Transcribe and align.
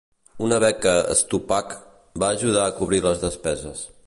Una 0.45 0.57
beca 0.63 0.93
Stupak 1.19 1.77
per 2.19 2.29
ajudar 2.33 2.67
a 2.71 2.77
cobrir 2.81 3.05
les 3.09 3.27
despeses. 3.29 3.91